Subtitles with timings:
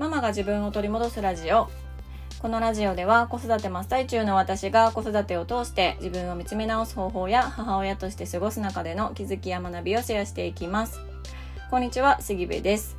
[0.00, 1.68] ママが自分を取り戻すラジオ。
[2.38, 11.00] このラジオでは子育て真っ最中の私が子育てを通して自分を見つめ直す方法や母親として過ごす中での気づきや学びをシェアしていきます。
[11.70, 12.96] こんにちは杉部です。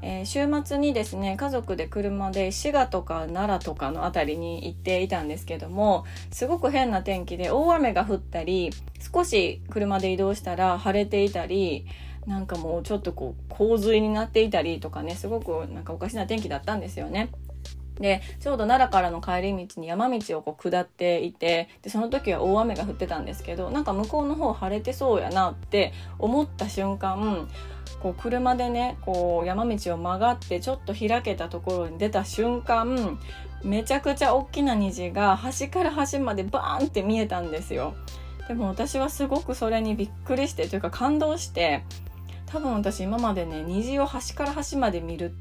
[0.00, 8.70] えー、週末にですね家族で車で滋賀とか奈良とかの辺りに行っていたんですけどもすごく変な天気で大雨が降ったり
[9.12, 11.88] 少し車で移動したら晴れていたり
[12.26, 17.30] なんかもうちょっとこう洪水になっていたりとかねすごくなんかおかしな天気だったんですよね。
[18.00, 27.48] でちょうど奈良からの帰り道に山道をこう下っていてでその時は大雨が降ってたんですけどなんか向こうの方晴れてそうやなって思った瞬間
[28.00, 33.18] こう車でねこう山道を曲がってちょっと開けたところに出た瞬間
[33.64, 37.94] めちゃくちゃ大きな虹が端から端までバーンって見えたんですよ。
[38.46, 41.84] でも私はすごくそれにびっくりしてというか感動して
[42.48, 45.34] 多分私今までね虹を端から端まで見る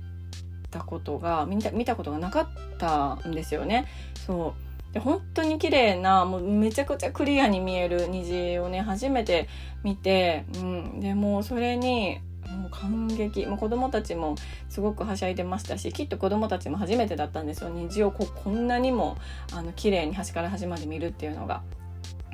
[0.69, 3.87] たことが見た見たことがなかったんですよね。
[4.25, 4.53] そ
[4.91, 4.93] う。
[4.93, 9.47] で本当に綺麗なもうめちゃくちゃクリアに見える虹をね初めて
[9.83, 13.45] 見て、うん、でもうそれにもう感激。
[13.45, 14.35] もう子供たちも
[14.69, 17.69] すごくはしゃいでましたしきっと子供たちも初めてだったんですよ。
[17.69, 19.17] 虹をここんなにも
[19.53, 21.61] あの綺麗に端から端まで見るっていうのが。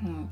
[0.03, 0.29] うん、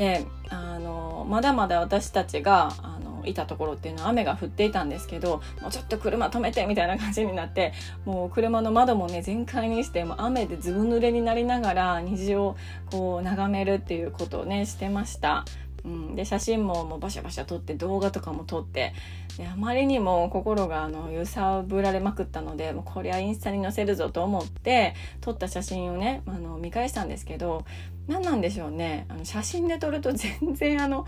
[0.00, 7.74] であのまだまだ私たちがあのいたところっていうのは雨が降っていたんですけどもうちょっと車止めてみたいな感じになって
[8.06, 12.56] もう車の窓もね全開にしてもう雨でずぶ濡れになりながら虹を
[12.90, 15.44] こう眺めるっていうことをねしてました。
[15.84, 18.92] うん、で写真ももうバシャバシャ撮って動画とかも撮って
[19.36, 27.64] であまりにも心があの揺さぶられまくったのでもうこりゃインスタに載せるぞと思って撮った写真をねあの見返したんですけど
[28.06, 29.06] 何なんでしょうね。
[29.08, 31.06] あの写真で撮ると全然あの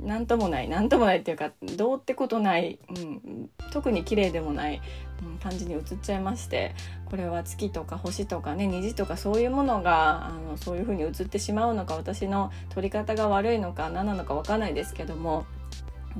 [0.00, 4.80] 何ともない何ともないっていうかどうってことない、うん、特に綺麗でもない、
[5.22, 6.74] うん、感じに映っちゃいまして
[7.06, 15.46] これは月とか星とかね虹とかそういうものがあのそういう風に映ってしまうのか私の撮り方が悪いのか何なのか分かんないですけども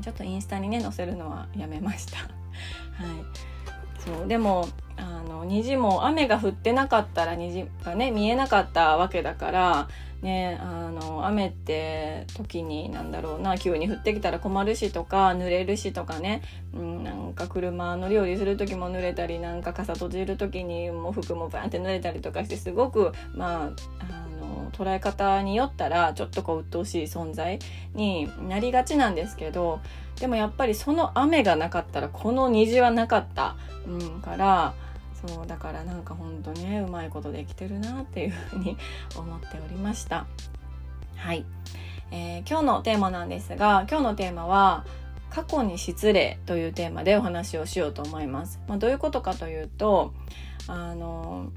[0.02, 2.18] ちょっとインスタにね載せるのはやめました。
[2.18, 3.54] はい
[4.04, 9.88] そうでもあの虹も雨が降ってなかったら虹がね見えなかったわけだから
[10.22, 16.42] ねあの雨って時になんだろうな急に降ってきたら困るしとか濡れるしとかね、
[16.72, 27.58] うん、なんか車乗り降りする時も濡れたりなんか傘閉じる時にもう服もバンって濡れたりとかしてすごくまああの捉え方によったらちょっとこう鬱陶しい存在
[27.94, 29.80] になりがちなんですけど
[30.18, 34.74] でもやっぱりその雨がなかったらこの虹はなかった、うん、から
[35.26, 38.76] そうだからなんかほんとねうまいことできてるなっていうふうに
[39.16, 40.26] 思っておりました。
[41.16, 41.44] はい、
[42.10, 44.84] えー、今日のテーマなんですが今日のテーマは
[45.30, 50.12] 過去に失礼というテーマでお話をしようと思います、まあ、どういうことかというと
[50.68, 51.50] あの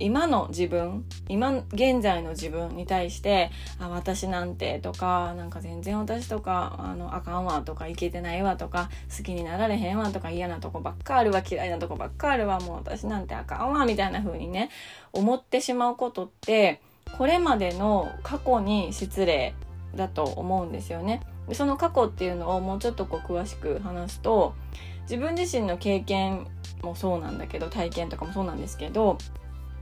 [0.00, 14.70] 今の自分今現在の自分に対して「あ私なんて」とか「なんか全然私とかあのあかんわ」とか「いけてないわ」とか「好きになられへんわ」とか「嫌なとこばっかあるわ嫌いなとこばっかあるわもう私なんてあかんわ」みたいな風にね
[15.12, 16.80] 思ってしまうことって
[17.18, 19.54] これまでの過去に失礼
[19.94, 21.20] だと思うんですよね。
[21.52, 24.54] その過去っていうのをもうちょっとこう詳しく話すと
[25.02, 26.46] 自分自身の経験
[26.82, 29.18] もそうなんだけど体験とかもそうなんですけど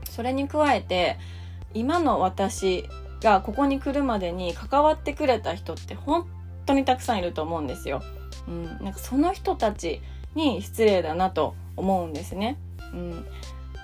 [0.09, 1.17] それに加えて
[1.73, 2.89] 今の私
[3.21, 6.27] がここに来るまでに関わってくれた人って本
[6.65, 8.01] 当にたくさんいると思うんですよ。
[8.47, 10.01] うん、なんかその人たち
[10.35, 12.57] に失礼だなと思うんですね。
[12.93, 13.25] うん、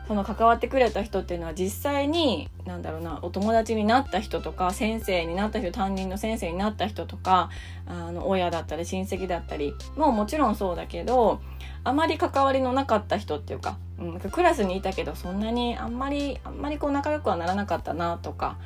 [0.07, 7.49] その関わってくれた人っていうのは実際に何だろうなお友達になった人とか先生になった人担任の先生になった人とか
[7.87, 11.41] あの親だったり親戚だったりももちろんそうだけど
[11.83, 18.57] あまり関わりのなかった人っていうか、うん、クラスにいたけどそんなにあんまりあんまりこう仲良くはならなかったなとか、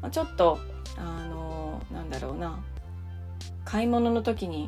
[0.00, 0.58] まあ、ちょっと
[0.96, 2.60] あのなんだろうな
[3.64, 4.66] 買い物の時に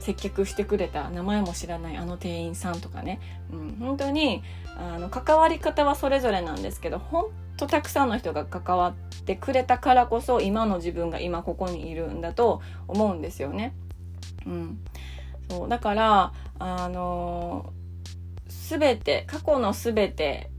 [0.00, 3.20] 接客してくれた名前も知らないあの店員さんとかね、
[3.52, 4.42] うん、本当に
[4.76, 7.26] あの関わり方はそれぞれなんですけど本
[7.56, 13.74] 当たくさんの人が関わってくれたからこそ今の自分が今ここにいるんだと思うんですよね。
[14.46, 14.78] うん、
[15.50, 17.72] そうだからあの
[18.48, 20.50] 全て過去の全て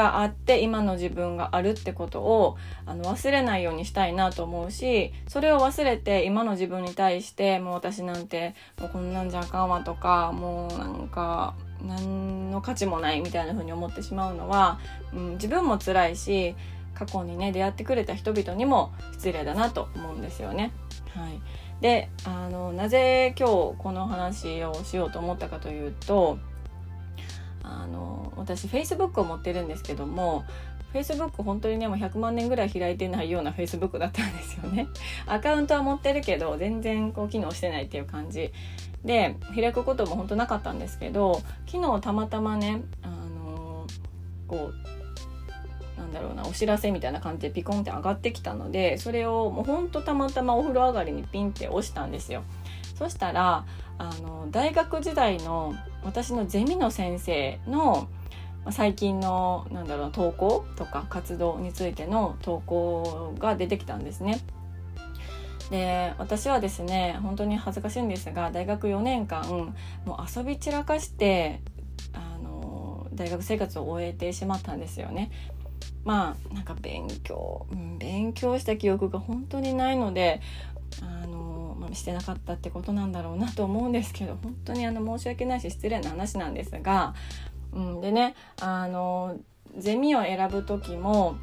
[0.00, 2.56] があって今の自分があるってことを
[2.86, 14.78] あの忘れないようにしたいなと思うしそれを忘れて今の自分に対してもう私なんてもうこんなんじゃあかんわとかもうなんか何の価値もないみたいな風に思ってしまうのは、
[15.12, 16.54] うん、自分も辛いし
[16.94, 20.72] 過去にね出会ってくれた人々にも失礼だなと思うんですよね。
[21.14, 21.40] はい、
[21.80, 26.38] であのなぜ今日この話をしようと思ったかというと
[27.90, 30.44] の私 Facebook を持ってるんですけども
[30.92, 34.88] Facebook 本当にねもう100万年ぐらい開いてないような Facebook だったんですよね。
[35.26, 38.52] アカウントは持ってるけど全然こう機能してないっていう感じ
[39.04, 43.86] で開くことも本当なかったんですけど昨日たまたまねあの
[44.48, 44.72] こ
[45.96, 52.42] うなんだろうなお知らせみたいな感じでピコンって上がってきたのでそれをもうほんとたまたまお風呂上がりにピンって押したんですよ。
[52.96, 53.64] そしたら
[53.96, 58.08] あの大学時代の私のゼミの先生の
[58.70, 64.40] 最近のなんだろう投稿とか活動についての投稿が出てきたんですね。
[65.70, 69.72] で私はですね本当に恥ずかしいんですが大学4年間
[70.04, 71.60] もう遊び散らかして
[72.12, 75.30] あの大学生活を終えてしまったんですよね。
[76.04, 80.40] まあなんか勉強、うん、勉強した記憶が本当にないので
[81.02, 81.39] あの、
[81.94, 87.14] してなかったってことなんだろうなと思うんですけど本当にあの申し訳ないし失礼な話なんですが
[87.72, 89.38] うん、でねあの
[89.76, 91.36] ゼミを選ぶ時も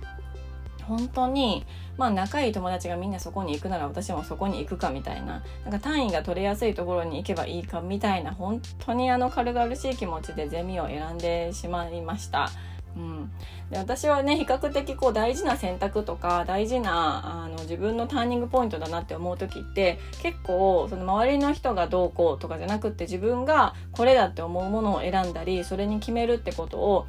[0.83, 1.65] 本当に
[1.97, 12.49] まあ仲いい友達がみんなそこに行くなら私もそこに行くかみたいななんか単位が取れやすいところに行けばいいかみたいな本当にあの軽々しい気持ちでゼミを選んでしまいました。
[12.97, 13.31] うん、
[13.69, 27.05] で私はね比較的こう大事な選択とか大事なあの自分のターニングポイントだなって思う時って結構その周りの人がどうこうとかじゃなくって自分がこれだって思うものを選んだりそれに決めるってことを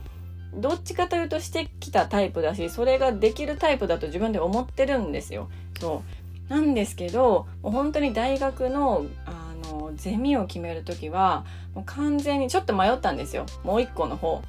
[0.54, 5.48] どっちかというとしてきたタイプだしそれができるタイプだと自分で思ってるんですよ。
[5.80, 6.02] そ
[6.48, 11.44] うなんですけどもう本当に大学のあのゼミを決める時は
[11.74, 14.42] もう完全にちょっと迷ったんですよもう一個の方。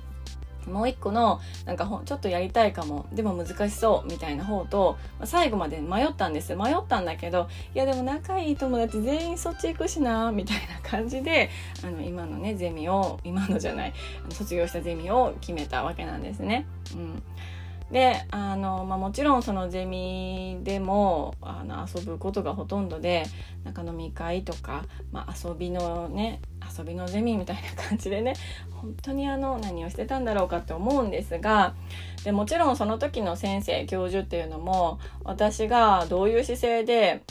[0.70, 11.50] もう一個のなんかちょっとやりたいかもでも難しそうみたいな方と、まあ、最後まで迷ったんです迷ったんだけどいやでも仲いい友達全員そっち行くしなみたいな感じで
[11.84, 13.94] あの今のねゼミを今のじゃない
[14.30, 16.66] 卒業したゼミを決めたわけなんですね。
[16.94, 17.24] うん
[17.92, 23.26] であの、まあ、もちろんそのゼミでもあの遊ぶことがほとんどで
[23.64, 26.42] なんか飲み会とか、まあ、遊びのね
[26.78, 28.36] 遊びのゼミみたいな感じでね
[28.72, 31.74] 本当にあの何をしてたんだろうかって思うんですが
[32.24, 37.24] でもちろんその時の先生教授っていうのも私がどういう姿勢で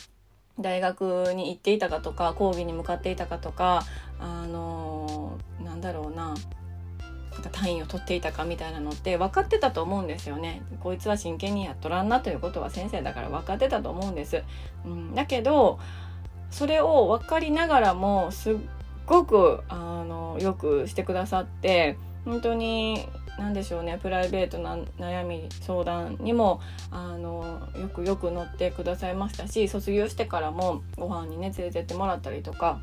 [0.59, 3.85] 大学に行っていたかとか講義に向かっていたかとか
[4.19, 6.35] あのなんだろうな
[7.51, 10.63] 単位を取っていたかみたいなのって分かってたと思うんですよね。
[10.81, 14.43] こいつは真剣にやっとらんなということは先生だから分かってたと思うんです。
[14.85, 15.79] うん、だけど
[16.51, 18.57] それを分かりながらもすっ
[19.07, 23.07] ごくあのよくしてくださって本当に
[23.39, 32.81] 何でしょうねプライベートな悩み相談にもあのよくよく乗ってくださいましたし卒業してからもご飯にね連れてってもらったりとか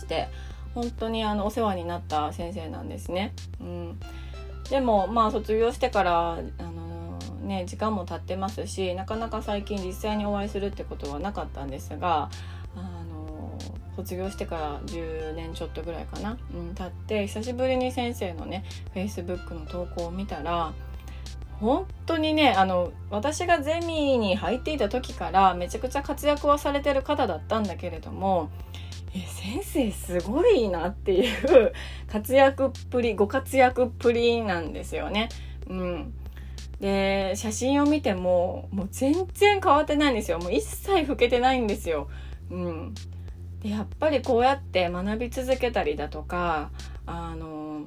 [0.00, 0.28] して
[0.76, 3.32] 本当にあのお世話になった先生なんですね。
[3.62, 3.98] うん、
[4.68, 12.28] でもまあ卒業してからあのね時間も経ってますしなかなか最近実際にお会いするってことはなかったんですが
[12.76, 12.80] あ
[13.10, 13.58] の
[13.96, 18.62] 卒業してから10年ちょっとぐらいかな、うん、経って久しぶりに先生のね
[18.94, 20.74] Facebook の投稿を見たら
[21.58, 28.50] 本当にねあの私がゼミに入っていた時からめちゃくちゃ活躍はされてる方だったんだけれども
[29.20, 31.72] 先生すごいなっていう
[32.10, 35.28] 活躍っぷりご活躍っぷりなんですよね。
[35.68, 36.14] うん、
[36.80, 42.08] で写真を見てももう全然変わってないんですよもう一切老けてないんですよ。
[42.50, 42.94] うん、
[43.60, 46.70] でやっぱりこうやって学び続けたりだとか
[47.06, 47.86] あの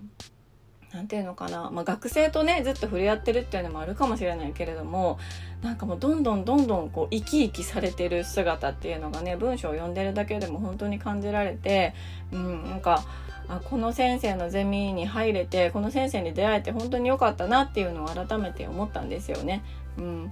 [0.93, 5.19] 何て言うのかな、まあ、学生とねずっと触れ合ってるっていうのもあるかもしれないけれども
[5.61, 11.93] なんかもうどんどんどんどんこう生き生きされてる姿っていうのがね文章を読んでるだけでも本当に感じられて、
[12.31, 13.03] うん、なんか
[13.47, 19.63] あこの先生のゼミに入れてこの先生に出会えて本当に良かったなっていうのを改めて思ったんですよね。
[19.97, 20.31] うん、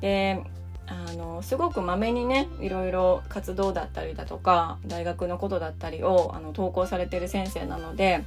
[0.00, 0.42] で
[0.88, 8.24] あのすごくまめにねいろいろ活動だったりだとか大学のことだったりをあの投稿されてる先生なので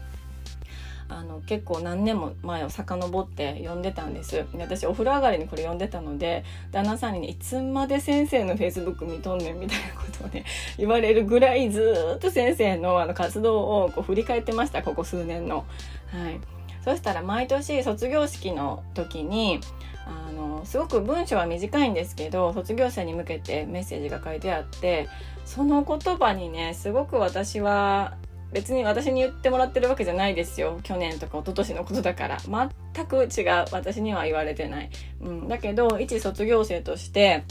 [1.10, 10.46] あの結構何年も前を遡って読んでたんですで私お風呂上がりにこれ読んでたので旦那さんにねいつまで先生のフェイスブック見とんねんみたいなことをね
[10.78, 15.66] 言われるぐらいずっと先生のあの活動をこう振り返ってましたここ数年の。
[16.12, 16.40] はい、
[16.84, 19.60] そしたら毎年卒業式の時に
[20.06, 25.08] あのすごく文章は短いんですけど卒業生に向けてメッセージが書いてあって
[25.46, 28.16] その言葉にねすごく私は
[28.52, 30.80] 別に私に言ってもらってるわけじゃないですよ。
[30.84, 32.38] 去年とか一昨年のことだから。
[32.40, 33.66] 全く違う。
[33.72, 34.90] 私には言われてない、
[35.22, 37.44] うん、だけど一卒業生として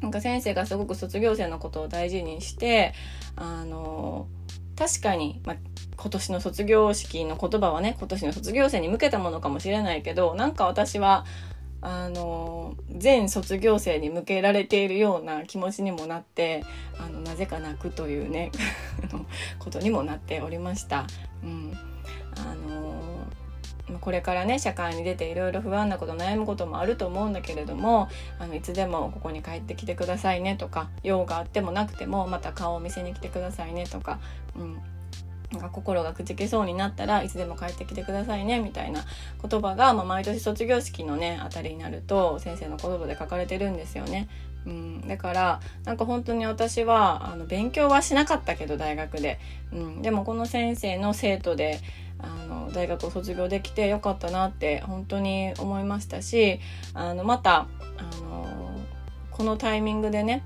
[0.00, 2.94] なんか先生がすごく卒業生のことを大事にして
[3.36, 4.28] あの
[4.76, 5.56] 確かに、ま、
[5.96, 11.26] 今年の卒業式の言葉はね今年の卒業生に向けたものかもしれないけどなんか私は
[11.80, 16.64] あの全卒業生に向けられているような気持ちにもなって
[16.98, 18.50] あのなぜか泣くというね
[19.58, 21.06] ことにもなっておりました。
[21.42, 21.78] うん
[22.36, 23.18] あの
[24.00, 28.08] これからね社会に出ていろいろ不安なこと悩むこともあると思うんだけれども
[28.38, 34.18] あのいつでもここに帰ってきてくださいねとか用があってもなくてもまた顔を見せに来てくださいねとか、
[34.56, 34.78] うん、
[35.52, 39.04] なんか心がくじけそうになったらいつでも帰ってきてくださいねみたいな
[39.42, 44.28] 言葉が、まあ、毎年卒業式のねあたりになると先生の言葉で書かれてるんですよね。
[44.66, 49.38] うん、だからなんか本当に私はあの勉強はしなかったけど大学で、
[49.72, 51.80] うん、でもこの先生の生徒で
[52.18, 56.60] あの大学を卒業できてよかったなって本当に思いましたし
[56.92, 58.68] あのまたあの
[59.30, 60.44] このタイミングでね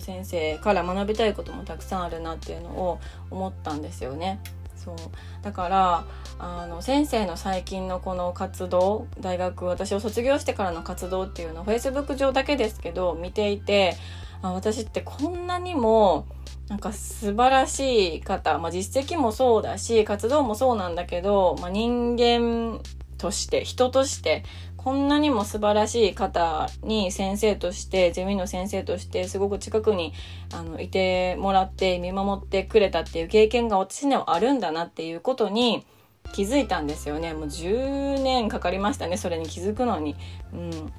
[0.00, 4.40] 先生から学びたいこともたくさんあるなっていうのを思ったんですよね。
[4.76, 4.96] そう
[5.42, 6.04] だから
[6.38, 13.96] あの先生の最近のこの活動大学私を卒業してからの活動っていうのを Facebook 上だけですけど見ていて
[14.40, 16.26] あ私ってこんなにも
[16.68, 22.80] なんか素晴らしい方、まあ、実績もそうだし活動もそうなんだけど、まあ、人間
[23.18, 24.44] として人として
[24.82, 30.14] こんなにも素晴らしい方に先生としてゼミの先生としてすごく近くに
[30.54, 35.84] あのいてもらって見守ってくれたっていう経験が私にはあるんだなっていうことに
[36.32, 37.34] 気づいたんですよね。
[37.34, 40.16] もう10年かかりましたねそれに気づくのに。
[40.54, 40.92] うん、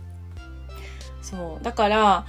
[1.23, 1.63] そう。
[1.63, 2.25] だから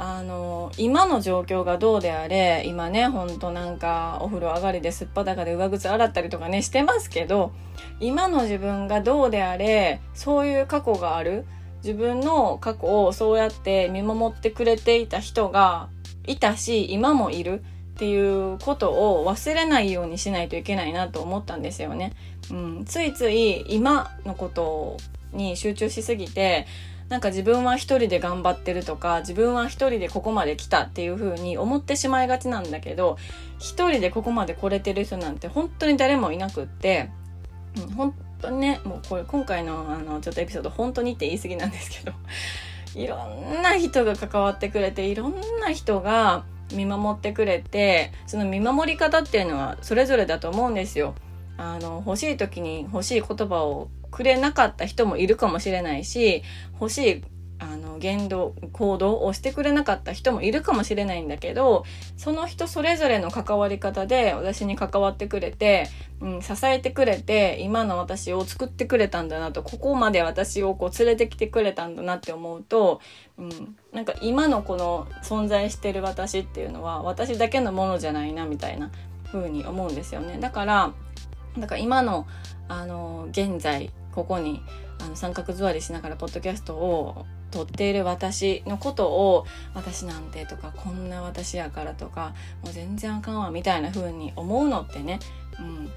[0.00, 7.50] あの今の状況がどうであれ今ねほんとなんかお風呂上がりですっぱだかで上靴洗ったりとかねしてますけど
[7.98, 11.44] 今の自分がどうであれそういう過去がある？
[11.82, 15.88] 自分の過去をそうやって見守ってくれていた人が
[16.28, 17.64] いたし今もいる？
[17.94, 22.12] っていうことを忘れないようにしないといけないなと思ったんですよね。
[22.52, 24.96] うん、ついつい今のこと
[25.32, 26.68] に集中しすぎて
[27.08, 33.16] なんか自分は一人で頑張ってるとか自分は一人でここまで来たっていう風に思ってしまいがちなんだけど
[33.58, 37.10] 一人でここまで来れてる人なんて本当に誰もいなくって、
[37.78, 42.12] うん、本当にねもうこれ今回のあのちょっとエピソード本当にって言い過ぎなんですけど
[42.94, 51.14] いろんな人が関わってくれていろんな人が見守ってくれてその見守り方っていうのはそれぞれだと思うんですよ。
[51.56, 56.42] あの欲しい時に欲しい言葉をくれなかった人もいるかもしれないし
[56.80, 57.24] 欲しい
[57.60, 61.84] あの言動行動をしてくれなかった人もいるかもしれないんだけど
[62.16, 65.88] その人それぞれの関わり方で私に関わってくれて、
[66.20, 73.00] うん、支えてくれて今の私を作ってくれたんだなとここまで私をこう連れてきてくれたんだなって思うと、
[73.36, 78.92] うん、なんか今のこの存在してる私っていうのは私だけのものじゃないなみたいな
[79.32, 80.38] 風に思うんですよね。
[80.38, 80.92] だから
[81.56, 82.26] だから今の
[82.68, 84.62] あの現在ここに
[85.00, 95.18] あの三角座りしながらポッドキャストを撮っている私のことを私なんてとかこんな私やからとかもう全然あかんわみたいな風に思うのってね、
[95.58, 95.90] うん、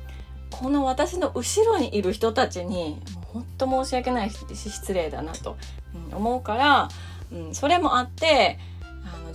[0.50, 5.58] この私の後ろにいる人たちにもうほんと申し訳ないし失礼だなと、
[6.14, 6.90] 思うから、
[7.32, 8.60] うん、それもあって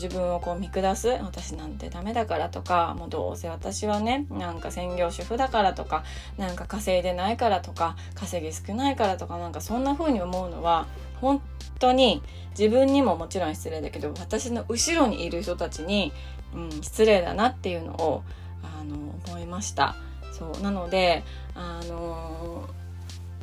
[0.00, 6.04] 自分をこう見下す私なんてダメだからとかもうどうせ私はねなんか専業主婦だからとか
[6.38, 10.86] なんか稼いでないからとか稼ぎ少ないからとかなんかそんな風に思うのは
[11.20, 11.42] 本
[11.78, 12.22] 当に
[12.58, 16.12] 自分にももちろん失礼だけど私の後ろにいる人たちに、
[16.54, 18.22] うん、失礼だなっていうのを
[18.62, 19.96] あの思いました。
[20.32, 21.24] そうなので
[21.54, 22.68] あの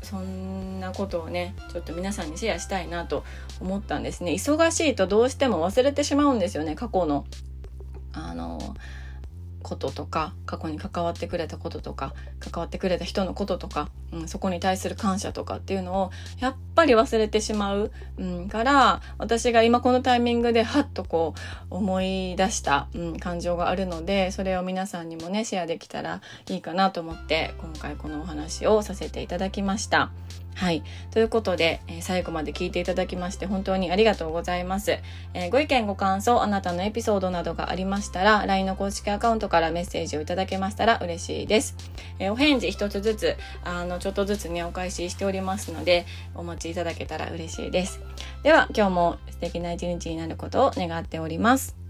[0.03, 3.23] そんなことをねちょっと皆さんにシェアしたいなと
[3.59, 4.31] 思ったんですね。
[4.33, 6.75] 忙しいとどうしても忘れてしまうんですよね。
[6.75, 7.25] 過去の
[8.13, 8.75] あの
[9.63, 21.33] こととか過去に関わってくれたこととか関わってくれた人のこととか、うん、そこに対する感謝とかっていうのをやっぱり忘れてしまう、うん、から私が今このタイミングでハッとこ
[21.71, 30.11] う思い出した、うん、感情があるのでそれを皆さんにもねシェアできたらいいかなと思って今回このお話をさせていただきました。
[30.55, 30.83] はい。
[31.11, 34.99] ということで、えー、最後まで聞いていただきまして本当にありがとうございます。
[35.33, 41.75] えー、ご意見ご感想、あなたのエピソードなどがありましたら、LINE の公式アカウントからメッセージをいただけましたら嬉しいです。
[42.19, 46.05] えー、お返事一つずつ、あの、ちょっとずつね、お返ししておりますので、
[46.35, 47.99] お待ちいただけたら嬉しいです。
[48.43, 51.82] では、今日も素敵な一日になることを願っております。